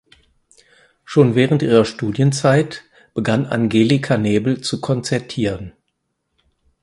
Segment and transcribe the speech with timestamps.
[1.05, 5.73] Schon während ihrer Studienzeit begann Angelika Nebel zu konzertieren.